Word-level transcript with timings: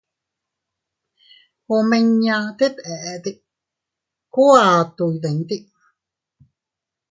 Omiña 1.75 2.37
tet 2.57 2.75
eete 2.93 3.31
ku 4.33 4.43
ato 4.75 5.05
iydite. 5.13 5.57